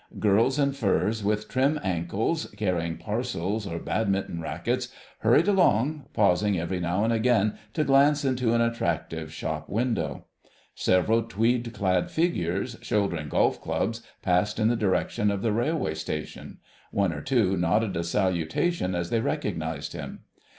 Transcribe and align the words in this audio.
Girls 0.17 0.57
in 0.57 0.71
furs, 0.73 1.23
with 1.23 1.47
trim 1.47 1.79
ankles, 1.83 2.47
carrying 2.57 2.97
parcels 2.97 3.67
or 3.67 3.77
Badminton 3.77 4.41
raquets, 4.41 4.87
hurried 5.19 5.47
along, 5.47 6.05
pausing 6.11 6.57
every 6.57 6.79
now 6.79 7.03
and 7.03 7.13
again 7.13 7.55
to 7.75 7.83
glance 7.83 8.25
into 8.25 8.55
an 8.55 8.61
attractive 8.61 9.31
shop 9.31 9.69
window. 9.69 10.25
Several 10.73 11.21
tweed 11.21 11.71
clad 11.75 12.09
figures, 12.09 12.77
shouldering 12.81 13.29
golf 13.29 13.61
clubs, 13.61 14.01
passed 14.23 14.57
in 14.57 14.69
the 14.69 14.75
direction 14.75 15.29
of 15.29 15.43
the 15.43 15.51
railway 15.53 15.93
station; 15.93 16.57
one 16.89 17.13
or 17.13 17.21
two 17.21 17.55
nodded 17.55 17.95
a 17.95 18.03
salutation 18.03 18.95
as 18.95 19.11
they 19.11 19.19
recognised 19.21 19.93
him. 19.93 20.21